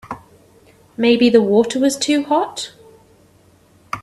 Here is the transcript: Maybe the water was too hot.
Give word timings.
Maybe 0.97 1.29
the 1.29 1.43
water 1.43 1.77
was 1.77 1.95
too 1.95 2.23
hot. 2.23 2.73